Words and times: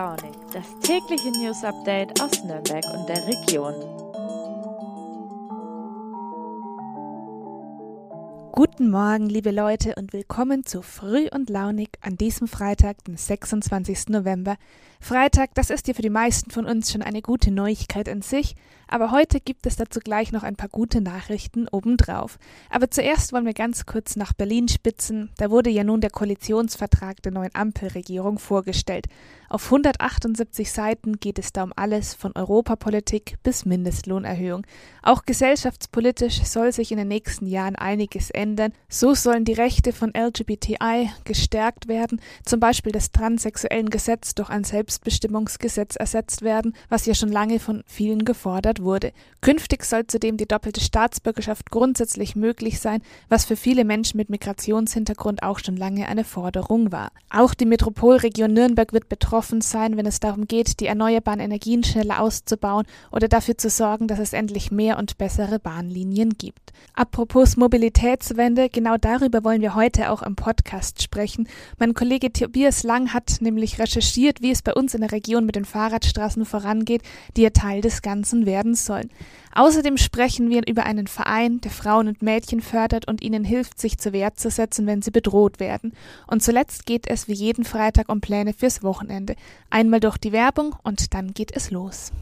Launig, 0.00 0.32
das 0.54 0.64
tägliche 0.80 1.30
News 1.30 1.62
Update 1.62 2.22
aus 2.22 2.42
Nürnberg 2.42 2.82
und 2.86 3.06
der 3.06 3.26
Region. 3.26 3.74
Guten 8.52 8.88
Morgen, 8.90 9.28
liebe 9.28 9.50
Leute, 9.50 9.96
und 9.96 10.14
willkommen 10.14 10.64
zu 10.64 10.80
Früh 10.80 11.28
und 11.30 11.50
Launig 11.50 11.90
an 12.00 12.16
diesem 12.16 12.48
Freitag, 12.48 13.04
den 13.04 13.18
26. 13.18 14.08
November. 14.08 14.56
Freitag, 15.00 15.50
das 15.52 15.68
ist 15.68 15.86
ja 15.86 15.92
für 15.92 16.00
die 16.00 16.08
meisten 16.08 16.50
von 16.50 16.64
uns 16.64 16.90
schon 16.90 17.02
eine 17.02 17.20
gute 17.20 17.50
Neuigkeit 17.50 18.08
an 18.08 18.22
sich, 18.22 18.54
aber 18.90 19.12
heute 19.12 19.40
gibt 19.40 19.66
es 19.66 19.76
dazu 19.76 20.00
gleich 20.00 20.32
noch 20.32 20.42
ein 20.42 20.56
paar 20.56 20.68
gute 20.68 21.00
Nachrichten 21.00 21.68
obendrauf. 21.68 22.38
Aber 22.68 22.90
zuerst 22.90 23.32
wollen 23.32 23.46
wir 23.46 23.54
ganz 23.54 23.86
kurz 23.86 24.16
nach 24.16 24.32
Berlin 24.32 24.68
spitzen. 24.68 25.30
Da 25.36 25.50
wurde 25.50 25.70
ja 25.70 25.84
nun 25.84 26.00
der 26.00 26.10
Koalitionsvertrag 26.10 27.22
der 27.22 27.32
neuen 27.32 27.54
Ampelregierung 27.54 28.38
vorgestellt. 28.38 29.06
Auf 29.48 29.64
178 29.64 30.70
Seiten 30.70 31.18
geht 31.18 31.38
es 31.38 31.52
da 31.52 31.64
um 31.64 31.72
alles 31.74 32.14
von 32.14 32.32
Europapolitik 32.36 33.36
bis 33.42 33.64
Mindestlohnerhöhung. 33.64 34.64
Auch 35.02 35.24
gesellschaftspolitisch 35.24 36.44
soll 36.44 36.72
sich 36.72 36.92
in 36.92 36.98
den 36.98 37.08
nächsten 37.08 37.46
Jahren 37.46 37.74
einiges 37.74 38.30
ändern. 38.30 38.72
So 38.88 39.14
sollen 39.14 39.44
die 39.44 39.52
Rechte 39.52 39.92
von 39.92 40.12
LGBTI 40.16 41.10
gestärkt 41.24 41.88
werden, 41.88 42.20
zum 42.44 42.60
Beispiel 42.60 42.92
das 42.92 43.10
transsexuellen 43.10 43.90
Gesetz 43.90 44.36
durch 44.36 44.50
ein 44.50 44.62
Selbstbestimmungsgesetz 44.62 45.96
ersetzt 45.96 46.42
werden, 46.42 46.74
was 46.88 47.06
ja 47.06 47.14
schon 47.14 47.32
lange 47.32 47.58
von 47.58 47.82
vielen 47.86 48.24
gefordert 48.24 48.79
wurde. 48.82 49.12
Künftig 49.40 49.84
soll 49.84 50.06
zudem 50.06 50.36
die 50.36 50.46
doppelte 50.46 50.80
Staatsbürgerschaft 50.80 51.70
grundsätzlich 51.70 52.36
möglich 52.36 52.80
sein, 52.80 53.02
was 53.28 53.44
für 53.44 53.56
viele 53.56 53.84
Menschen 53.84 54.18
mit 54.18 54.30
Migrationshintergrund 54.30 55.42
auch 55.42 55.58
schon 55.58 55.76
lange 55.76 56.08
eine 56.08 56.24
Forderung 56.24 56.92
war. 56.92 57.10
Auch 57.30 57.54
die 57.54 57.66
Metropolregion 57.66 58.52
Nürnberg 58.52 58.92
wird 58.92 59.08
betroffen 59.08 59.60
sein, 59.60 59.96
wenn 59.96 60.06
es 60.06 60.20
darum 60.20 60.46
geht, 60.46 60.80
die 60.80 60.86
erneuerbaren 60.86 61.40
Energien 61.40 61.84
schneller 61.84 62.20
auszubauen 62.20 62.86
oder 63.12 63.28
dafür 63.28 63.56
zu 63.56 63.70
sorgen, 63.70 64.08
dass 64.08 64.18
es 64.18 64.32
endlich 64.32 64.70
mehr 64.70 64.98
und 64.98 65.18
bessere 65.18 65.58
Bahnlinien 65.58 66.30
gibt. 66.30 66.72
Apropos 66.94 67.56
Mobilitätswende, 67.56 68.68
genau 68.68 68.96
darüber 68.96 69.44
wollen 69.44 69.62
wir 69.62 69.74
heute 69.74 70.10
auch 70.10 70.22
im 70.22 70.36
Podcast 70.36 71.02
sprechen. 71.02 71.48
Mein 71.78 71.94
Kollege 71.94 72.32
Tobias 72.32 72.82
Lang 72.82 73.12
hat 73.12 73.38
nämlich 73.40 73.78
recherchiert, 73.78 74.42
wie 74.42 74.50
es 74.50 74.62
bei 74.62 74.74
uns 74.74 74.94
in 74.94 75.00
der 75.00 75.12
Region 75.12 75.46
mit 75.46 75.56
den 75.56 75.64
Fahrradstraßen 75.64 76.44
vorangeht, 76.44 77.02
die 77.36 77.42
ja 77.42 77.50
Teil 77.50 77.80
des 77.80 78.02
Ganzen 78.02 78.46
werden 78.46 78.69
werden 78.70 78.74
sollen. 78.74 79.10
Außerdem 79.52 79.96
sprechen 79.96 80.48
wir 80.48 80.62
über 80.68 80.84
einen 80.84 81.08
Verein, 81.08 81.60
der 81.60 81.72
Frauen 81.72 82.06
und 82.06 82.22
Mädchen 82.22 82.60
fördert 82.60 83.08
und 83.08 83.20
ihnen 83.20 83.44
hilft, 83.44 83.80
sich 83.80 83.98
zur 83.98 84.12
Wehr 84.12 84.34
zu 84.34 84.48
setzen, 84.48 84.86
wenn 84.86 85.02
sie 85.02 85.10
bedroht 85.10 85.58
werden. 85.58 85.92
Und 86.28 86.42
zuletzt 86.42 86.86
geht 86.86 87.08
es 87.08 87.26
wie 87.26 87.32
jeden 87.32 87.64
Freitag 87.64 88.08
um 88.08 88.20
Pläne 88.20 88.54
fürs 88.54 88.82
Wochenende. 88.82 89.34
Einmal 89.68 90.00
durch 90.00 90.18
die 90.18 90.32
Werbung 90.32 90.76
und 90.84 91.14
dann 91.14 91.34
geht 91.34 91.56
es 91.56 91.72
los. 91.72 92.12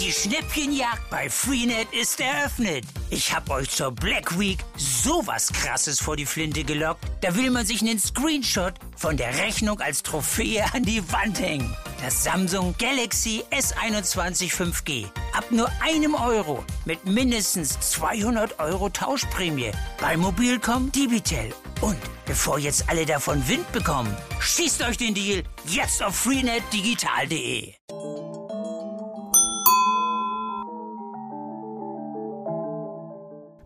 Die 0.00 0.10
Schnäppchenjagd 0.10 1.08
bei 1.10 1.28
Freenet 1.28 1.86
ist 1.92 2.20
eröffnet. 2.20 2.84
Ich 3.10 3.34
hab 3.34 3.48
euch 3.50 3.70
zur 3.70 3.92
Black 3.92 4.38
Week 4.38 4.58
sowas 4.76 5.52
krasses 5.52 6.00
vor 6.00 6.16
die 6.16 6.26
Flinte 6.26 6.64
gelockt. 6.64 7.04
Da 7.20 7.36
will 7.36 7.50
man 7.50 7.64
sich 7.64 7.82
einen 7.82 7.98
Screenshot 7.98 8.74
von 8.96 9.16
der 9.16 9.38
Rechnung 9.38 9.80
als 9.80 10.02
Trophäe 10.02 10.64
an 10.72 10.82
die 10.82 11.02
Wand 11.12 11.38
hängen. 11.38 11.74
Das 12.04 12.22
Samsung 12.22 12.74
Galaxy 12.78 13.44
S21 13.50 14.52
5G. 14.52 15.06
Ab 15.32 15.46
nur 15.48 15.70
einem 15.82 16.14
Euro 16.14 16.62
mit 16.84 17.06
mindestens 17.06 17.80
200 17.80 18.58
Euro 18.58 18.90
Tauschprämie 18.90 19.70
bei 20.02 20.14
Mobilcom 20.14 20.92
Dibitel. 20.92 21.54
Und 21.80 21.96
bevor 22.26 22.58
jetzt 22.58 22.90
alle 22.90 23.06
davon 23.06 23.48
Wind 23.48 23.72
bekommen, 23.72 24.14
schießt 24.38 24.82
euch 24.82 24.98
den 24.98 25.14
Deal 25.14 25.44
jetzt 25.64 26.02
auf 26.02 26.14
freenetdigital.de. 26.14 27.72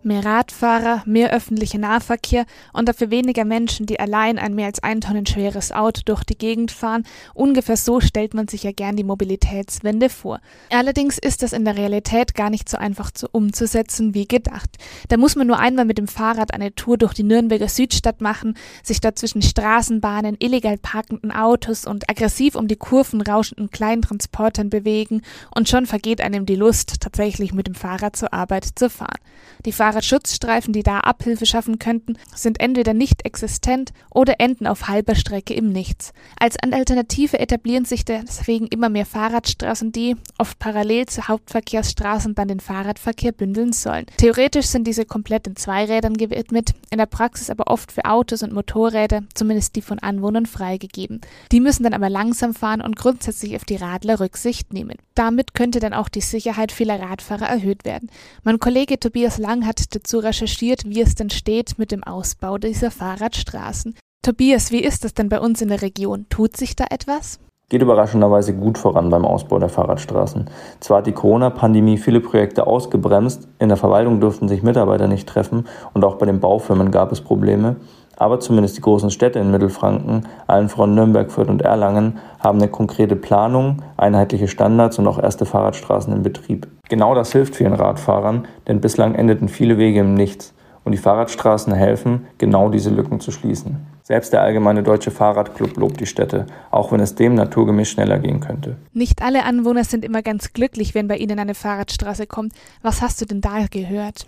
Mehr 0.09 0.25
Radfahrer, 0.25 1.03
mehr 1.05 1.35
öffentlicher 1.35 1.77
Nahverkehr 1.77 2.47
und 2.73 2.89
dafür 2.89 3.11
weniger 3.11 3.45
Menschen, 3.45 3.85
die 3.85 4.01
allein 4.01 4.39
ein 4.39 4.55
mehr 4.55 4.65
als 4.65 4.83
ein 4.83 5.03
Tonnen 5.03 5.27
schweres 5.27 5.71
Auto 5.71 6.01
durch 6.03 6.25
die 6.25 6.39
Gegend 6.39 6.71
fahren. 6.71 7.05
Ungefähr 7.35 7.77
so 7.77 8.01
stellt 8.01 8.33
man 8.33 8.49
sich 8.49 8.63
ja 8.63 8.73
gern 8.73 8.97
die 8.97 9.05
Mobilitätswende 9.05 10.09
vor. 10.09 10.41
Allerdings 10.71 11.19
ist 11.19 11.43
das 11.43 11.53
in 11.53 11.67
der 11.67 11.77
Realität 11.77 12.35
gar 12.35 12.49
nicht 12.49 12.71
so 12.71 12.79
einfach 12.79 13.11
zu 13.11 13.29
umzusetzen 13.31 14.15
wie 14.15 14.27
gedacht. 14.27 14.71
Da 15.09 15.19
muss 15.19 15.37
man 15.37 15.47
nur 15.47 15.59
einmal 15.59 15.85
mit 15.85 15.99
dem 15.99 16.09
Fahrrad 16.09 16.55
eine 16.55 16.75
Tour 16.75 16.97
durch 16.97 17.13
die 17.13 17.23
Nürnberger 17.23 17.69
Südstadt 17.69 18.23
machen, 18.23 18.57
sich 18.83 19.03
da 19.03 19.15
zwischen 19.15 19.43
Straßenbahnen, 19.43 20.39
illegal 20.39 20.79
parkenden 20.79 21.33
Autos 21.33 21.85
und 21.85 22.09
aggressiv 22.09 22.55
um 22.55 22.67
die 22.67 22.77
Kurven 22.77 23.21
rauschenden 23.21 23.69
Kleintransportern 23.71 24.71
bewegen 24.71 25.21
und 25.55 25.69
schon 25.69 25.85
vergeht 25.85 26.23
einem 26.23 26.47
die 26.47 26.57
Lust, 26.57 27.03
tatsächlich 27.03 27.53
mit 27.53 27.67
dem 27.67 27.75
Fahrrad 27.75 28.17
zur 28.17 28.33
Arbeit 28.33 28.65
zu 28.75 28.89
fahren. 28.89 29.19
Die 29.67 29.73
Fahrer 29.73 29.97
Fahrradschutzstreifen, 29.98 30.72
die 30.72 30.82
da 30.82 31.00
Abhilfe 31.00 31.44
schaffen 31.44 31.78
könnten, 31.78 32.16
sind 32.34 32.60
entweder 32.60 32.94
nicht 32.94 33.25
existent 33.25 33.92
oder 34.10 34.34
enden 34.38 34.66
auf 34.66 34.88
halber 34.88 35.14
Strecke 35.14 35.54
im 35.54 35.70
Nichts. 35.72 36.12
Als 36.38 36.56
Alternative 36.56 37.38
etablieren 37.38 37.84
sich 37.84 38.04
deswegen 38.04 38.69
immer 38.69 38.88
mehr 38.88 39.06
Fahrradstraßen, 39.06 39.91
die, 39.91 40.16
oft 40.38 40.59
parallel 40.59 41.06
zu 41.06 41.26
Hauptverkehrsstraßen, 41.26 42.34
dann 42.34 42.48
den 42.48 42.60
Fahrradverkehr 42.60 43.32
bündeln 43.32 43.72
sollen. 43.72 44.06
Theoretisch 44.19 44.66
sind 44.66 44.86
diese 44.86 45.04
komplett 45.04 45.47
in 45.48 45.56
Zweirädern 45.56 46.16
gewidmet, 46.16 46.75
in 46.91 46.98
der 46.98 47.06
Praxis 47.06 47.50
aber 47.50 47.66
oft 47.66 47.91
für 47.91 48.04
Autos 48.04 48.42
und 48.42 48.53
Motorräder, 48.53 49.22
zumindest 49.34 49.75
die 49.75 49.82
von 49.82 49.98
Anwohnern, 49.98 50.47
freigegeben. 50.47 51.20
Die 51.50 51.60
müssen 51.60 51.82
dann 51.82 51.94
aber 51.94 52.09
langsam 52.09 52.54
fahren 52.54 52.80
und 52.82 52.97
grundsätzlich 52.97 53.56
auf 53.56 53.65
die 53.65 53.76
Radler 53.76 54.20
Rücksicht 54.20 54.72
nehmen. 54.72 54.97
Damit 55.15 55.54
könnte 55.54 55.80
dann 55.80 55.94
auch 55.94 56.09
die 56.09 56.20
Sicherheit 56.20 56.70
vieler 56.70 57.00
Radfahrer 57.00 57.47
erhöht 57.47 57.84
werden. 57.84 58.10
Mein 58.44 58.60
Kollege 58.60 59.00
Tobias 59.00 59.38
Lang 59.38 59.66
hat 59.66 59.78
dazu 59.87 60.19
recherchiert, 60.19 60.84
wie 60.87 61.00
es 61.00 61.15
denn 61.15 61.31
steht 61.31 61.78
mit 61.78 61.93
dem 61.93 62.03
Ausbau 62.03 62.59
dieser 62.59 62.91
Fahrradstraßen. 62.91 63.94
Tobias, 64.22 64.72
wie 64.72 64.83
ist 64.83 65.05
das 65.05 65.15
denn 65.15 65.28
bei 65.28 65.41
uns 65.41 65.62
in 65.62 65.69
der 65.69 65.83
Region? 65.83 66.27
Tut 66.28 66.56
sich 66.56 66.75
da 66.75 66.87
etwas? 66.91 67.39
Geht 67.71 67.83
überraschenderweise 67.83 68.55
gut 68.55 68.78
voran 68.78 69.11
beim 69.11 69.27
Ausbau 69.27 69.59
der 69.59 69.69
Fahrradstraßen. 69.69 70.49
Zwar 70.81 70.99
hat 70.99 71.06
die 71.06 71.12
Corona-Pandemie 71.12 71.99
viele 71.99 72.21
Projekte 72.21 72.66
ausgebremst, 72.66 73.47
in 73.59 73.69
der 73.69 73.77
Verwaltung 73.77 74.21
durften 74.21 74.49
sich 74.49 74.62
Mitarbeiter 74.62 75.06
nicht 75.06 75.28
treffen 75.28 75.66
und 75.93 76.03
auch 76.05 76.16
bei 76.16 76.27
den 76.27 76.41
Baufirmen 76.41 76.91
gab 76.91 77.12
es 77.12 77.21
Probleme, 77.21 77.77
aber 78.19 78.41
zumindest 78.41 78.77
die 78.77 78.83
großen 78.83 79.11
Städte 79.11 79.39
in 79.39 79.51
Mittelfranken, 79.51 80.27
allen 80.47 80.69
voran 80.69 80.95
Nürnberg, 80.95 81.31
Fürth 81.31 81.49
und 81.49 81.62
Erlangen, 81.62 82.19
haben 82.41 82.59
eine 82.59 82.69
konkrete 82.69 83.15
Planung, 83.15 83.83
einheitliche 83.97 84.49
Standards 84.49 84.99
und 84.99 85.06
auch 85.06 85.23
erste 85.23 85.47
Fahrradstraßen 85.47 86.12
in 86.12 86.23
Betrieb. 86.23 86.67
Genau 86.89 87.15
das 87.15 87.33
hilft 87.33 87.55
vielen 87.55 87.75
Radfahrern, 87.75 88.47
denn 88.67 88.81
bislang 88.81 89.15
endeten 89.15 89.49
viele 89.49 89.78
Wege 89.78 90.01
im 90.01 90.15
Nichts. 90.15 90.53
Und 90.84 90.93
die 90.93 90.99
Fahrradstraßen 90.99 91.75
helfen, 91.75 92.27
genau 92.39 92.71
diese 92.71 92.89
Lücken 92.89 93.21
zu 93.21 93.31
schließen. 93.31 93.87
Selbst 94.03 94.33
der 94.33 94.41
Allgemeine 94.41 94.83
Deutsche 94.83 95.11
Fahrradclub 95.11 95.77
lobt 95.77 96.01
die 96.01 96.07
Städte, 96.07 96.47
auch 96.71 96.93
wenn 96.93 97.01
es 97.01 97.15
dem 97.15 97.34
naturgemäß 97.34 97.91
schneller 97.91 98.19
gehen 98.19 98.41
könnte. 98.41 98.77
Nicht 98.95 99.21
alle 99.23 99.45
Anwohner 99.45 99.84
sind 99.84 100.03
immer 100.03 100.23
ganz 100.23 100.55
glücklich, 100.55 100.95
wenn 100.95 101.07
bei 101.07 101.19
ihnen 101.19 101.39
eine 101.39 101.55
Fahrradstraße 101.55 102.27
kommt. 102.27 102.55
Was 102.81 103.03
hast 103.03 103.21
du 103.21 103.27
denn 103.27 103.43
da 103.43 103.67
gehört? 103.71 104.25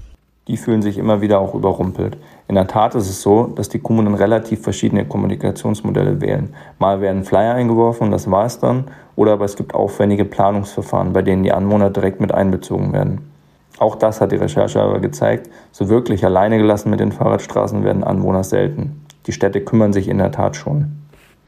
die 0.51 0.57
fühlen 0.57 0.83
sich 0.83 0.99
immer 0.99 1.21
wieder 1.21 1.39
auch 1.39 1.55
überrumpelt. 1.55 2.17
In 2.51 2.57
der 2.57 2.67
Tat 2.67 2.97
ist 2.97 3.09
es 3.09 3.23
so, 3.23 3.45
dass 3.45 3.69
die 3.69 3.79
Kommunen 3.79 4.13
relativ 4.13 4.63
verschiedene 4.63 5.07
Kommunikationsmodelle 5.07 6.21
wählen. 6.21 6.53
Mal 6.81 7.01
werden 7.01 7.23
Flyer 7.23 7.55
eingeworfen 7.55 8.07
und 8.07 8.11
das 8.11 8.29
war 8.29 8.45
es 8.45 8.59
dann, 8.59 8.87
oder 9.15 9.35
aber 9.35 9.45
es 9.45 9.55
gibt 9.55 9.73
aufwendige 9.73 10.25
Planungsverfahren, 10.25 11.13
bei 11.13 11.23
denen 11.23 11.45
die 11.45 11.53
Anwohner 11.53 11.91
direkt 11.91 12.21
mit 12.21 12.35
einbezogen 12.35 12.93
werden. 12.93 13.31
Auch 13.79 13.95
das 13.95 14.21
hat 14.21 14.33
die 14.33 14.37
Recherche 14.37 14.83
aber 14.83 14.99
gezeigt, 14.99 15.49
so 15.71 15.89
wirklich 15.89 16.25
alleine 16.25 16.59
gelassen 16.59 16.91
mit 16.91 16.99
den 16.99 17.13
Fahrradstraßen 17.13 17.85
werden 17.85 18.03
Anwohner 18.03 18.43
selten. 18.43 19.07
Die 19.29 19.33
Städte 19.33 19.61
kümmern 19.61 19.93
sich 19.93 20.09
in 20.09 20.19
der 20.19 20.33
Tat 20.33 20.57
schon. 20.57 20.91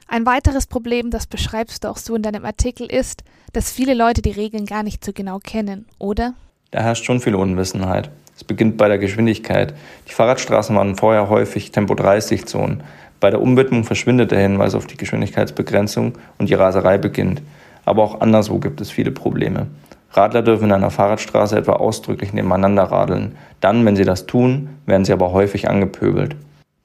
Ein 0.06 0.24
weiteres 0.24 0.68
Problem, 0.68 1.10
das 1.10 1.26
beschreibst 1.26 1.82
du 1.82 1.88
auch 1.88 1.96
so 1.96 2.14
in 2.14 2.22
deinem 2.22 2.44
Artikel, 2.44 2.86
ist, 2.86 3.24
dass 3.52 3.72
viele 3.72 3.94
Leute 3.94 4.22
die 4.22 4.30
Regeln 4.30 4.66
gar 4.66 4.84
nicht 4.84 5.04
so 5.04 5.12
genau 5.12 5.40
kennen, 5.40 5.84
oder? 5.98 6.34
Da 6.70 6.80
herrscht 6.80 7.04
schon 7.04 7.18
viel 7.18 7.34
Unwissenheit. 7.34 8.12
Es 8.36 8.44
beginnt 8.44 8.76
bei 8.76 8.88
der 8.88 8.98
Geschwindigkeit. 8.98 9.74
Die 10.08 10.12
Fahrradstraßen 10.12 10.74
waren 10.74 10.96
vorher 10.96 11.28
häufig 11.28 11.70
Tempo-30-Zonen. 11.72 12.82
Bei 13.20 13.30
der 13.30 13.40
Umwidmung 13.40 13.84
verschwindet 13.84 14.30
der 14.30 14.40
Hinweis 14.40 14.74
auf 14.74 14.86
die 14.86 14.96
Geschwindigkeitsbegrenzung 14.96 16.14
und 16.38 16.48
die 16.48 16.54
Raserei 16.54 16.98
beginnt. 16.98 17.42
Aber 17.84 18.02
auch 18.02 18.20
anderswo 18.20 18.58
gibt 18.58 18.80
es 18.80 18.90
viele 18.90 19.10
Probleme. 19.10 19.66
Radler 20.12 20.42
dürfen 20.42 20.64
in 20.64 20.72
einer 20.72 20.90
Fahrradstraße 20.90 21.56
etwa 21.56 21.74
ausdrücklich 21.74 22.32
nebeneinander 22.32 22.84
radeln. 22.84 23.36
Dann, 23.60 23.84
wenn 23.86 23.96
sie 23.96 24.04
das 24.04 24.26
tun, 24.26 24.70
werden 24.86 25.04
sie 25.04 25.12
aber 25.12 25.32
häufig 25.32 25.68
angepöbelt. 25.68 26.36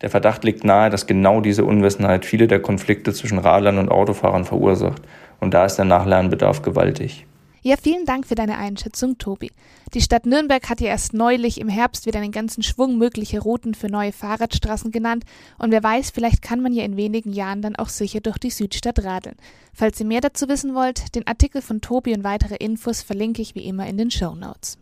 Der 0.02 0.10
Verdacht 0.10 0.44
liegt 0.44 0.64
nahe, 0.64 0.90
dass 0.90 1.08
genau 1.08 1.42
diese 1.42 1.66
Unwissenheit 1.66 2.24
viele 2.24 2.48
der 2.48 2.62
Konflikte 2.62 3.14
zwischen 3.14 3.40
Radlern 3.40 3.80
und 3.80 3.90
Autofahrern 3.90 4.46
verursacht. 4.46 5.02
Und 5.40 5.54
da 5.54 5.66
ist 5.66 5.78
der 5.78 5.86
Nachlernbedarf 5.86 6.62
gewaltig. 6.62 7.26
Ja, 7.62 7.76
vielen 7.82 8.06
Dank 8.06 8.28
für 8.28 8.36
deine 8.36 8.58
Einschätzung, 8.58 9.18
Tobi. 9.18 9.52
Die 9.94 10.02
Stadt 10.02 10.26
Nürnberg 10.26 10.70
hat 10.70 10.82
ja 10.82 10.88
erst 10.88 11.14
neulich 11.14 11.60
im 11.60 11.70
Herbst 11.70 12.06
wieder 12.06 12.20
einen 12.20 12.32
ganzen 12.32 12.64
Schwung 12.64 12.98
mögliche 12.98 13.40
Routen 13.40 13.74
für 13.74 13.90
neue 13.90 14.12
Fahrradstraßen 14.12 14.92
genannt 14.92 15.24
und 15.58 15.72
wer 15.72 15.84
weiß, 15.84 16.12
vielleicht 16.12 16.42
kann 16.42 16.62
man 16.62 16.74
ja 16.74 16.84
in 16.84 16.98
wenigen 16.98 17.34
Jahren 17.34 17.62
dann 17.62 17.76
auch 17.76 17.90
sicher 17.90 18.20
durch 18.22 18.38
die 18.38 18.50
Südstadt 18.50 19.04
radeln. 19.04 19.36
Falls 19.74 20.00
ihr 20.00 20.06
mehr 20.06 20.22
dazu 20.22 20.48
wissen 20.48 20.76
wollt, 20.76 21.16
den 21.16 21.26
Artikel 21.28 21.62
von 21.62 21.82
Tobi 21.82 22.14
und 22.14 22.24
weitere 22.24 22.56
Infos 22.56 23.02
verlinke 23.02 23.42
ich 23.42 23.56
wie 23.56 23.66
immer 23.66 23.88
in 23.88 23.98
den 23.98 24.12
Show 24.12 24.36
Notes. 24.36 24.78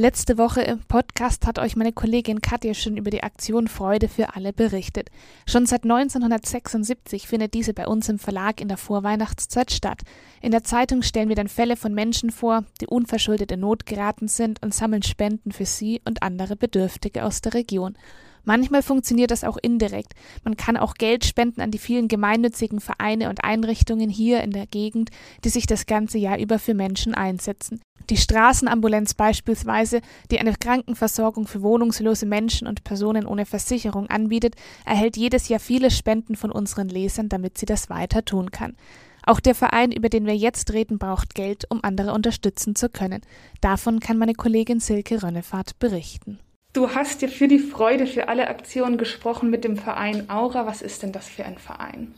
Letzte 0.00 0.38
Woche 0.38 0.62
im 0.62 0.78
Podcast 0.78 1.46
hat 1.46 1.58
euch 1.58 1.76
meine 1.76 1.92
Kollegin 1.92 2.40
Katja 2.40 2.72
schon 2.72 2.96
über 2.96 3.10
die 3.10 3.22
Aktion 3.22 3.68
Freude 3.68 4.08
für 4.08 4.34
alle 4.34 4.54
berichtet. 4.54 5.10
Schon 5.46 5.66
seit 5.66 5.82
1976 5.82 7.28
findet 7.28 7.52
diese 7.52 7.74
bei 7.74 7.86
uns 7.86 8.08
im 8.08 8.18
Verlag 8.18 8.62
in 8.62 8.68
der 8.68 8.78
Vorweihnachtszeit 8.78 9.70
statt. 9.70 10.00
In 10.40 10.52
der 10.52 10.64
Zeitung 10.64 11.02
stellen 11.02 11.28
wir 11.28 11.36
dann 11.36 11.48
Fälle 11.48 11.76
von 11.76 11.92
Menschen 11.92 12.30
vor, 12.30 12.64
die 12.80 12.86
unverschuldet 12.86 13.52
in 13.52 13.60
Not 13.60 13.84
geraten 13.84 14.26
sind 14.26 14.62
und 14.62 14.72
sammeln 14.72 15.02
Spenden 15.02 15.52
für 15.52 15.66
sie 15.66 16.00
und 16.06 16.22
andere 16.22 16.56
Bedürftige 16.56 17.22
aus 17.22 17.42
der 17.42 17.52
Region. 17.52 17.98
Manchmal 18.44 18.82
funktioniert 18.82 19.30
das 19.30 19.44
auch 19.44 19.56
indirekt. 19.60 20.14
Man 20.44 20.56
kann 20.56 20.76
auch 20.76 20.94
Geld 20.94 21.24
spenden 21.24 21.60
an 21.60 21.70
die 21.70 21.78
vielen 21.78 22.08
gemeinnützigen 22.08 22.80
Vereine 22.80 23.28
und 23.28 23.44
Einrichtungen 23.44 24.10
hier 24.10 24.42
in 24.42 24.50
der 24.50 24.66
Gegend, 24.66 25.10
die 25.44 25.48
sich 25.50 25.66
das 25.66 25.86
ganze 25.86 26.18
Jahr 26.18 26.38
über 26.38 26.58
für 26.58 26.74
Menschen 26.74 27.14
einsetzen. 27.14 27.80
Die 28.08 28.16
Straßenambulanz 28.16 29.14
beispielsweise, 29.14 30.00
die 30.30 30.40
eine 30.40 30.54
Krankenversorgung 30.54 31.46
für 31.46 31.62
wohnungslose 31.62 32.26
Menschen 32.26 32.66
und 32.66 32.82
Personen 32.82 33.24
ohne 33.24 33.46
Versicherung 33.46 34.08
anbietet, 34.08 34.56
erhält 34.84 35.16
jedes 35.16 35.48
Jahr 35.48 35.60
viele 35.60 35.90
Spenden 35.90 36.34
von 36.34 36.50
unseren 36.50 36.88
Lesern, 36.88 37.28
damit 37.28 37.58
sie 37.58 37.66
das 37.66 37.88
weiter 37.88 38.24
tun 38.24 38.50
kann. 38.50 38.76
Auch 39.22 39.38
der 39.38 39.54
Verein, 39.54 39.92
über 39.92 40.08
den 40.08 40.26
wir 40.26 40.36
jetzt 40.36 40.72
reden, 40.72 40.98
braucht 40.98 41.34
Geld, 41.34 41.66
um 41.70 41.84
andere 41.84 42.12
unterstützen 42.12 42.74
zu 42.74 42.88
können. 42.88 43.20
Davon 43.60 44.00
kann 44.00 44.18
meine 44.18 44.34
Kollegin 44.34 44.80
Silke 44.80 45.22
Rönnefahrt 45.22 45.78
berichten. 45.78 46.40
Du 46.72 46.94
hast 46.94 47.20
ja 47.22 47.28
für 47.28 47.48
die 47.48 47.58
Freude 47.58 48.06
für 48.06 48.28
alle 48.28 48.48
Aktionen 48.48 48.96
gesprochen 48.96 49.50
mit 49.50 49.64
dem 49.64 49.76
Verein 49.76 50.30
Aura. 50.30 50.66
Was 50.66 50.82
ist 50.82 51.02
denn 51.02 51.12
das 51.12 51.28
für 51.28 51.44
ein 51.44 51.58
Verein? 51.58 52.14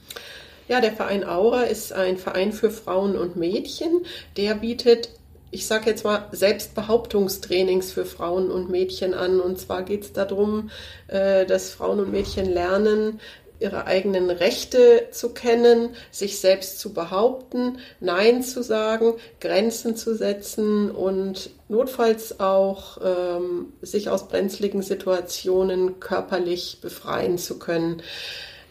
Ja, 0.69 0.81
der 0.81 0.93
Verein 0.93 1.25
Aura 1.25 1.63
ist 1.63 1.93
ein 1.93 2.19
Verein 2.19 2.53
für 2.53 2.71
Frauen 2.71 3.17
und 3.17 3.37
Mädchen. 3.37 4.05
Der 4.37 4.55
bietet 4.55 5.09
ich 5.55 5.67
sage 5.67 5.91
jetzt 5.91 6.03
mal, 6.03 6.29
Selbstbehauptungstrainings 6.33 7.93
für 7.93 8.07
Frauen 8.07 8.51
und 8.51 8.71
Mädchen 8.71 9.13
an. 9.13 9.39
Und 9.39 9.61
zwar 9.61 9.83
geht 9.83 10.03
es 10.03 10.13
darum, 10.15 10.71
äh, 11.09 11.45
dass 11.45 11.71
Frauen 11.71 12.01
und 12.01 12.11
Mädchen 12.11 12.47
lernen, 12.47 13.21
ihre 13.63 13.87
eigenen 13.87 14.31
Rechte 14.31 15.09
zu 15.11 15.31
kennen, 15.31 15.91
sich 16.11 16.41
selbst 16.41 16.81
zu 16.81 16.93
behaupten, 16.93 17.79
Nein 18.01 18.43
zu 18.43 18.63
sagen, 18.63 19.15
Grenzen 19.41 19.97
zu 19.97 20.15
setzen 20.15 20.91
und 20.91 21.51
notfalls 21.69 22.41
auch 22.41 22.99
ähm, 23.03 23.73
sich 23.81 24.11
aus 24.11 24.29
brenzligen 24.29 24.83
Situationen 24.83 26.01
körperlich 26.01 26.79
befreien 26.83 27.39
zu 27.39 27.59
können. 27.59 28.03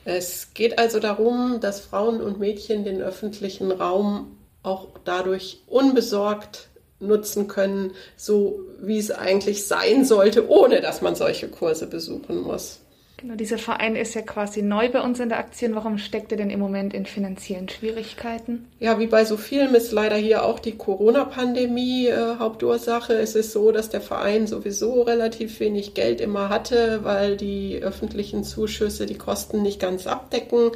Es 0.05 0.53
geht 0.53 0.77
also 0.77 0.99
darum, 0.99 1.59
dass 1.61 1.79
Frauen 1.79 2.21
und 2.21 2.39
Mädchen 2.39 2.83
den 2.83 3.01
öffentlichen 3.01 3.71
Raum 3.71 4.37
auch 4.63 4.87
dadurch 5.05 5.61
unbesorgt 5.67 6.67
nutzen 6.99 7.47
können, 7.47 7.93
so 8.15 8.59
wie 8.79 8.99
es 8.99 9.11
eigentlich 9.11 9.65
sein 9.65 10.05
sollte, 10.05 10.49
ohne 10.49 10.81
dass 10.81 11.01
man 11.01 11.15
solche 11.15 11.47
Kurse 11.47 11.87
besuchen 11.87 12.41
muss. 12.41 12.80
Genau, 13.21 13.35
dieser 13.35 13.59
Verein 13.59 13.95
ist 13.95 14.15
ja 14.15 14.23
quasi 14.23 14.63
neu 14.63 14.89
bei 14.89 14.99
uns 14.99 15.19
in 15.19 15.29
der 15.29 15.37
Aktion. 15.37 15.75
Warum 15.75 15.99
steckt 15.99 16.31
er 16.31 16.39
denn 16.39 16.49
im 16.49 16.59
Moment 16.59 16.91
in 16.91 17.05
finanziellen 17.05 17.69
Schwierigkeiten? 17.69 18.65
Ja, 18.79 18.97
wie 18.97 19.05
bei 19.05 19.25
so 19.25 19.37
vielen 19.37 19.75
ist 19.75 19.91
leider 19.91 20.15
hier 20.15 20.43
auch 20.43 20.57
die 20.57 20.75
Corona-Pandemie 20.75 22.07
äh, 22.07 22.37
Hauptursache. 22.39 23.13
Es 23.13 23.35
ist 23.35 23.51
so, 23.51 23.71
dass 23.71 23.89
der 23.89 24.01
Verein 24.01 24.47
sowieso 24.47 25.03
relativ 25.03 25.59
wenig 25.59 25.93
Geld 25.93 26.19
immer 26.19 26.49
hatte, 26.49 27.01
weil 27.03 27.37
die 27.37 27.77
öffentlichen 27.83 28.43
Zuschüsse 28.43 29.05
die 29.05 29.19
Kosten 29.19 29.61
nicht 29.61 29.79
ganz 29.79 30.07
abdecken. 30.07 30.71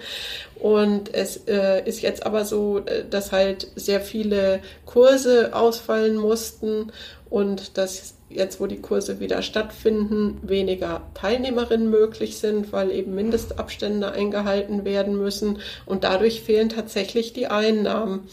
Und 0.59 1.15
es 1.15 1.47
äh, 1.47 1.81
ist 1.83 2.03
jetzt 2.03 2.27
aber 2.27 2.45
so, 2.45 2.83
äh, 2.85 3.05
dass 3.09 3.31
halt 3.31 3.71
sehr 3.75 4.01
viele 4.01 4.61
Kurse 4.85 5.55
ausfallen 5.55 6.15
mussten 6.15 6.91
und 7.31 7.79
dass 7.79 8.13
jetzt, 8.35 8.59
wo 8.59 8.67
die 8.67 8.81
Kurse 8.81 9.19
wieder 9.19 9.41
stattfinden, 9.41 10.37
weniger 10.41 11.01
Teilnehmerinnen 11.13 11.89
möglich 11.89 12.37
sind, 12.37 12.71
weil 12.71 12.91
eben 12.91 13.15
Mindestabstände 13.15 14.11
eingehalten 14.11 14.85
werden 14.85 15.17
müssen 15.17 15.59
und 15.85 16.03
dadurch 16.03 16.41
fehlen 16.41 16.69
tatsächlich 16.69 17.33
die 17.33 17.47
Einnahmen. 17.47 18.27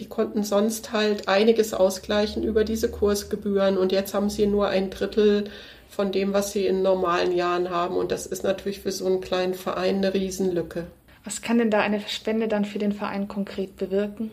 Die 0.00 0.06
konnten 0.06 0.42
sonst 0.42 0.92
halt 0.92 1.28
einiges 1.28 1.72
ausgleichen 1.72 2.42
über 2.42 2.64
diese 2.64 2.90
Kursgebühren 2.90 3.78
und 3.78 3.92
jetzt 3.92 4.14
haben 4.14 4.30
sie 4.30 4.46
nur 4.46 4.68
ein 4.68 4.90
Drittel 4.90 5.44
von 5.88 6.12
dem, 6.12 6.32
was 6.32 6.52
sie 6.52 6.66
in 6.66 6.82
normalen 6.82 7.34
Jahren 7.34 7.70
haben 7.70 7.96
und 7.96 8.10
das 8.12 8.26
ist 8.26 8.44
natürlich 8.44 8.80
für 8.80 8.92
so 8.92 9.06
einen 9.06 9.20
kleinen 9.20 9.54
Verein 9.54 9.96
eine 9.96 10.12
Riesenlücke. 10.12 10.86
Was 11.24 11.42
kann 11.42 11.58
denn 11.58 11.70
da 11.70 11.80
eine 11.80 12.00
Spende 12.06 12.46
dann 12.46 12.64
für 12.64 12.78
den 12.78 12.92
Verein 12.92 13.26
konkret 13.26 13.76
bewirken? 13.76 14.30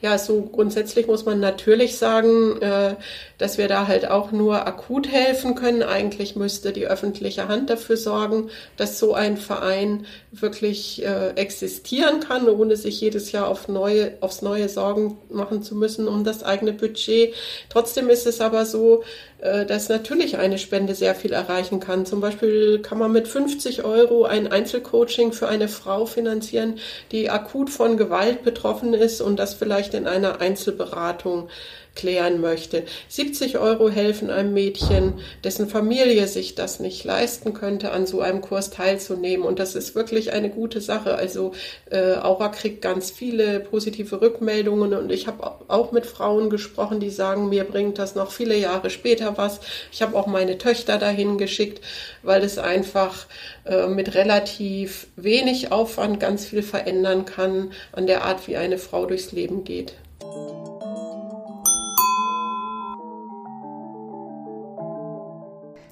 Ja, 0.00 0.18
so 0.18 0.42
grundsätzlich 0.42 1.06
muss 1.06 1.24
man 1.24 1.40
natürlich 1.40 1.96
sagen, 1.96 2.60
äh, 2.60 2.96
dass 3.38 3.56
wir 3.56 3.68
da 3.68 3.86
halt 3.86 4.10
auch 4.10 4.32
nur 4.32 4.66
akut 4.66 5.08
helfen 5.08 5.54
können. 5.54 5.82
Eigentlich 5.82 6.36
müsste 6.36 6.72
die 6.72 6.86
öffentliche 6.86 7.48
Hand 7.48 7.70
dafür 7.70 7.96
sorgen, 7.96 8.50
dass 8.76 8.98
so 8.98 9.14
ein 9.14 9.38
Verein 9.38 10.04
wirklich 10.30 11.02
äh, 11.04 11.30
existieren 11.36 12.20
kann, 12.20 12.48
ohne 12.48 12.76
sich 12.76 13.00
jedes 13.00 13.32
Jahr 13.32 13.48
auf 13.48 13.68
neue, 13.68 14.18
aufs 14.20 14.42
neue 14.42 14.68
Sorgen 14.68 15.16
machen 15.30 15.62
zu 15.62 15.74
müssen 15.74 16.06
um 16.06 16.22
das 16.22 16.42
eigene 16.42 16.74
Budget. 16.74 17.32
Trotzdem 17.70 18.10
ist 18.10 18.26
es 18.26 18.42
aber 18.42 18.66
so, 18.66 19.04
dass 19.40 19.88
natürlich 19.88 20.38
eine 20.38 20.58
Spende 20.58 20.94
sehr 20.94 21.14
viel 21.14 21.32
erreichen 21.32 21.78
kann. 21.78 22.06
Zum 22.06 22.20
Beispiel 22.20 22.78
kann 22.80 22.98
man 22.98 23.12
mit 23.12 23.28
50 23.28 23.84
Euro 23.84 24.24
ein 24.24 24.50
Einzelcoaching 24.50 25.32
für 25.32 25.48
eine 25.48 25.68
Frau 25.68 26.06
finanzieren, 26.06 26.78
die 27.12 27.28
akut 27.28 27.68
von 27.68 27.96
Gewalt 27.96 28.42
betroffen 28.42 28.94
ist 28.94 29.20
und 29.20 29.38
das 29.38 29.54
vielleicht 29.54 29.92
in 29.92 30.06
einer 30.06 30.40
Einzelberatung 30.40 31.48
klären 31.94 32.40
möchte. 32.40 32.84
70 33.08 33.58
Euro 33.58 33.88
helfen 33.88 34.30
einem 34.30 34.52
Mädchen, 34.52 35.14
dessen 35.42 35.68
Familie 35.68 36.26
sich 36.26 36.54
das 36.54 36.80
nicht 36.80 37.04
leisten 37.04 37.54
könnte, 37.54 37.92
an 37.92 38.06
so 38.06 38.20
einem 38.20 38.40
Kurs 38.40 38.70
teilzunehmen. 38.70 39.46
Und 39.46 39.58
das 39.58 39.74
ist 39.74 39.94
wirklich 39.94 40.32
eine 40.32 40.50
gute 40.50 40.80
Sache. 40.80 41.14
Also 41.14 41.52
äh, 41.90 42.14
Aura 42.16 42.48
kriegt 42.48 42.82
ganz 42.82 43.10
viele 43.10 43.60
positive 43.60 44.20
Rückmeldungen 44.20 44.94
und 44.94 45.10
ich 45.10 45.26
habe 45.26 45.52
auch 45.68 45.92
mit 45.92 46.06
Frauen 46.06 46.50
gesprochen, 46.50 47.00
die 47.00 47.10
sagen, 47.10 47.48
mir 47.48 47.64
bringt 47.64 47.98
das 47.98 48.14
noch 48.14 48.30
viele 48.30 48.56
Jahre 48.56 48.90
später 48.90 49.36
was. 49.36 49.60
Ich 49.92 50.02
habe 50.02 50.16
auch 50.16 50.26
meine 50.26 50.58
Töchter 50.58 50.98
dahin 50.98 51.38
geschickt, 51.38 51.80
weil 52.22 52.42
es 52.42 52.58
einfach 52.58 53.26
äh, 53.64 53.86
mit 53.86 54.14
relativ 54.14 55.06
wenig 55.16 55.72
Aufwand 55.72 56.20
ganz 56.20 56.46
viel 56.46 56.62
verändern 56.62 57.24
kann 57.24 57.72
an 57.92 58.06
der 58.06 58.24
Art, 58.24 58.48
wie 58.48 58.56
eine 58.56 58.78
Frau 58.78 59.06
durchs 59.06 59.32
Leben 59.32 59.64
geht. 59.64 59.94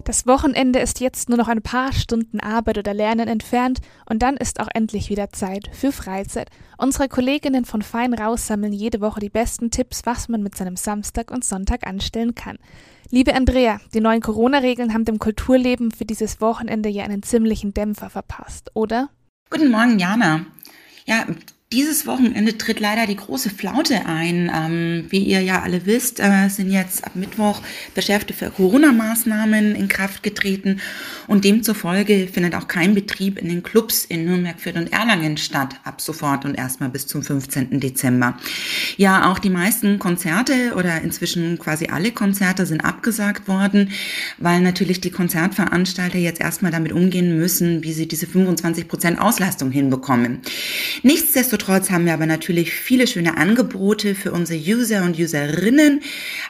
Das 0.04 0.26
Wochenende 0.26 0.80
ist 0.80 0.98
jetzt 0.98 1.28
nur 1.28 1.38
noch 1.38 1.46
ein 1.46 1.62
paar 1.62 1.92
Stunden 1.92 2.40
Arbeit 2.40 2.76
oder 2.76 2.92
Lernen 2.92 3.28
entfernt 3.28 3.78
und 4.04 4.20
dann 4.20 4.36
ist 4.36 4.58
auch 4.58 4.66
endlich 4.74 5.10
wieder 5.10 5.30
Zeit 5.30 5.70
für 5.72 5.92
Freizeit. 5.92 6.50
Unsere 6.76 7.08
Kolleginnen 7.08 7.64
von 7.64 7.82
Fein 7.82 8.12
Raus 8.12 8.48
sammeln 8.48 8.72
jede 8.72 9.00
Woche 9.00 9.20
die 9.20 9.30
besten 9.30 9.70
Tipps, 9.70 10.02
was 10.04 10.28
man 10.28 10.42
mit 10.42 10.56
seinem 10.56 10.74
Samstag 10.74 11.30
und 11.30 11.44
Sonntag 11.44 11.86
anstellen 11.86 12.34
kann. 12.34 12.58
Liebe 13.10 13.34
Andrea, 13.34 13.80
die 13.94 14.00
neuen 14.00 14.20
Corona-Regeln 14.20 14.92
haben 14.92 15.04
dem 15.04 15.20
Kulturleben 15.20 15.92
für 15.92 16.04
dieses 16.04 16.40
Wochenende 16.40 16.88
ja 16.88 17.04
einen 17.04 17.22
ziemlichen 17.22 17.72
Dämpfer 17.72 18.10
verpasst, 18.10 18.72
oder? 18.74 19.08
Guten 19.50 19.70
Morgen, 19.70 20.00
Jana. 20.00 20.46
Ja, 21.06 21.26
dieses 21.72 22.06
Wochenende 22.06 22.56
tritt 22.58 22.78
leider 22.78 23.06
die 23.06 23.16
große 23.16 23.50
Flaute 23.50 24.06
ein. 24.06 24.50
Ähm, 24.54 25.06
wie 25.08 25.24
ihr 25.24 25.40
ja 25.40 25.62
alle 25.62 25.86
wisst, 25.86 26.20
äh, 26.20 26.48
sind 26.48 26.70
jetzt 26.70 27.04
ab 27.04 27.12
Mittwoch 27.14 27.60
Beschäftigte 27.94 28.34
für 28.34 28.50
Corona-Maßnahmen 28.50 29.74
in 29.74 29.88
Kraft 29.88 30.22
getreten 30.22 30.80
und 31.26 31.44
demzufolge 31.44 32.28
findet 32.28 32.54
auch 32.54 32.68
kein 32.68 32.94
Betrieb 32.94 33.38
in 33.38 33.48
den 33.48 33.62
Clubs 33.62 34.04
in 34.04 34.26
Nürnberg, 34.26 34.60
Fürth 34.60 34.76
und 34.76 34.92
Erlangen 34.92 35.38
statt, 35.38 35.76
ab 35.84 36.00
sofort 36.00 36.44
und 36.44 36.54
erstmal 36.54 36.90
bis 36.90 37.06
zum 37.06 37.22
15. 37.22 37.80
Dezember. 37.80 38.38
Ja, 38.96 39.30
auch 39.30 39.38
die 39.38 39.50
meisten 39.50 39.98
Konzerte 39.98 40.74
oder 40.76 41.00
inzwischen 41.00 41.58
quasi 41.58 41.86
alle 41.86 42.12
Konzerte 42.12 42.66
sind 42.66 42.84
abgesagt 42.84 43.48
worden, 43.48 43.90
weil 44.38 44.60
natürlich 44.60 45.00
die 45.00 45.10
Konzertveranstalter 45.10 46.18
jetzt 46.18 46.40
erstmal 46.40 46.72
damit 46.72 46.92
umgehen 46.92 47.36
müssen, 47.36 47.82
wie 47.82 47.92
sie 47.92 48.06
diese 48.06 48.26
25 48.26 48.88
Prozent 48.88 49.20
Auslastung 49.20 49.70
hinbekommen. 49.70 50.40
Nichtsdestotrotz 51.02 51.90
haben 51.90 52.06
wir 52.06 52.14
aber 52.14 52.26
natürlich 52.26 52.72
viele 52.72 53.06
schöne 53.06 53.36
Angebote 53.36 54.14
für 54.14 54.32
unsere 54.32 54.58
User 54.60 55.04
und 55.04 55.18
Userinnen. 55.18 56.00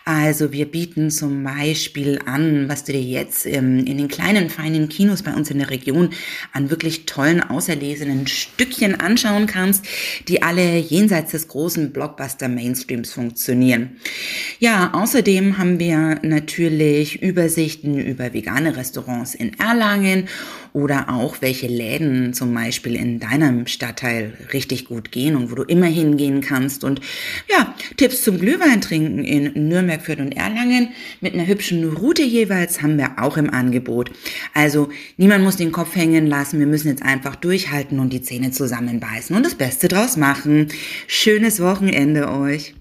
Also 0.05 0.53
wir 0.53 0.67
bieten 0.67 1.11
zum 1.11 1.45
Beispiel 1.45 2.19
an, 2.27 2.69
was 2.69 2.85
du 2.85 2.93
dir 2.93 3.03
jetzt 3.03 3.47
ähm, 3.47 3.79
in 3.87 3.99
den 3.99 4.09
kleinen, 4.09 4.51
feinen 4.51 4.89
Kinos 4.89 5.23
bei 5.23 5.33
uns 5.33 5.51
in 5.51 5.59
der 5.59 5.71
Region 5.71 6.11
an 6.53 6.71
wirklich 6.71 7.07
tollen, 7.07 7.43
auserlesenen 7.43 8.27
Stückchen 8.27 8.99
anschauen 9.01 9.47
kannst, 9.47 9.85
die 10.29 10.43
alle 10.43 10.79
jenseits 10.79 11.33
des 11.33 11.49
großen 11.49 11.93
Blockbuster-Mainstreams 12.33 13.12
funktionieren. 13.12 13.97
Ja, 14.59 14.93
außerdem 14.95 15.59
haben 15.59 15.79
wir 15.79 16.19
natürlich 16.23 17.23
Übersichten 17.23 17.99
über 17.99 18.33
vegane 18.33 18.77
Restaurants 18.77 19.35
in 19.35 19.59
Erlangen 19.59 20.29
oder 20.73 21.11
auch 21.11 21.37
welche 21.41 21.67
Läden 21.67 22.33
zum 22.35 22.55
Beispiel 22.55 22.97
in 22.97 23.21
deinem 23.21 23.67
Stadtteil 23.67 24.33
richtig 24.52 24.87
gut 24.87 25.12
gehen 25.12 25.37
und 25.37 25.50
wo 25.50 25.55
du 25.55 25.62
immer 25.62 25.87
hingehen 25.87 26.41
kannst. 26.41 26.85
Und 26.85 27.00
ja, 27.50 27.75
Tipps 27.97 28.23
zum 28.23 28.38
Glühwein 28.38 28.81
trinken 28.81 29.25
in 29.25 29.69
Nürnberg, 29.69 30.02
Fürth 30.02 30.21
und 30.21 30.33
Erlangen 30.33 30.88
mit 31.21 31.35
einer 31.35 31.47
hübschen 31.47 31.85
Route 31.97 32.23
jeweils 32.23 32.83
haben 32.83 32.99
wir 32.99 33.19
auch 33.19 33.37
im 33.37 33.50
Angebot. 33.50 34.11
Also 34.55 34.88
niemand 35.17 35.45
muss 35.45 35.57
den 35.57 35.73
Kopf 35.73 35.95
hängen 35.95 36.26
lassen. 36.26 36.59
Wir 36.59 36.67
müssen 36.67 36.88
jetzt 36.88 37.02
einfach 37.02 37.37
durchhalten 37.37 37.99
und 37.99 38.12
die 38.12 38.23
Zähne 38.23 38.50
zusammenbeißen 38.50 39.37
und 39.37 39.45
das 39.45 39.55
Beste 39.55 39.88
draus 39.88 40.17
machen. 40.17 40.69
Schönes 41.07 41.61
Wochenende 41.61 42.31
euch. 42.31 42.75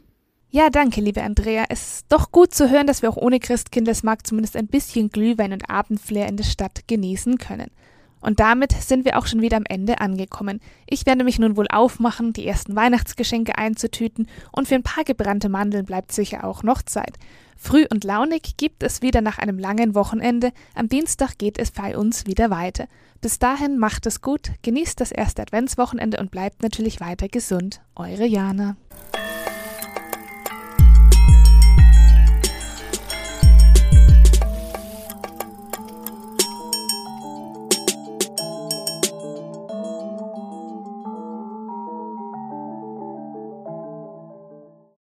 Ja, 0.53 0.69
danke, 0.69 0.99
liebe 0.99 1.23
Andrea. 1.23 1.63
Es 1.69 1.99
ist 1.99 2.05
doch 2.09 2.29
gut 2.33 2.53
zu 2.53 2.69
hören, 2.69 2.85
dass 2.85 3.01
wir 3.01 3.09
auch 3.09 3.15
ohne 3.15 3.39
Christkindlesmarkt 3.39 4.27
zumindest 4.27 4.57
ein 4.57 4.67
bisschen 4.67 5.09
Glühwein 5.09 5.53
und 5.53 5.69
Abendflair 5.69 6.27
in 6.27 6.35
der 6.35 6.43
Stadt 6.43 6.89
genießen 6.89 7.37
können. 7.37 7.71
Und 8.19 8.41
damit 8.41 8.73
sind 8.73 9.05
wir 9.05 9.17
auch 9.17 9.27
schon 9.27 9.41
wieder 9.41 9.55
am 9.55 9.63
Ende 9.65 10.01
angekommen. 10.01 10.59
Ich 10.87 11.05
werde 11.05 11.23
mich 11.23 11.39
nun 11.39 11.55
wohl 11.55 11.67
aufmachen, 11.69 12.33
die 12.33 12.45
ersten 12.45 12.75
Weihnachtsgeschenke 12.75 13.57
einzutüten 13.57 14.27
und 14.51 14.67
für 14.67 14.75
ein 14.75 14.83
paar 14.83 15.05
gebrannte 15.05 15.47
Mandeln 15.47 15.85
bleibt 15.85 16.11
sicher 16.11 16.43
auch 16.43 16.63
noch 16.63 16.81
Zeit. 16.81 17.17
Früh 17.55 17.85
und 17.89 18.03
launig 18.03 18.57
gibt 18.57 18.83
es 18.83 19.01
wieder 19.01 19.21
nach 19.21 19.37
einem 19.37 19.57
langen 19.57 19.95
Wochenende. 19.95 20.51
Am 20.75 20.89
Dienstag 20.89 21.37
geht 21.37 21.59
es 21.59 21.71
bei 21.71 21.97
uns 21.97 22.25
wieder 22.25 22.49
weiter. 22.49 22.87
Bis 23.21 23.39
dahin 23.39 23.77
macht 23.77 24.05
es 24.05 24.19
gut, 24.19 24.51
genießt 24.63 24.99
das 24.99 25.13
erste 25.13 25.43
Adventswochenende 25.43 26.19
und 26.19 26.29
bleibt 26.29 26.61
natürlich 26.61 26.99
weiter 26.99 27.29
gesund. 27.29 27.79
Eure 27.95 28.25
Jana. 28.25 28.75